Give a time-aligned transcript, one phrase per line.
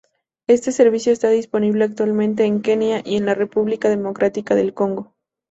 [0.47, 5.13] Este servicio está disponible actualmente en Kenia, y en la República Democrática del Congo.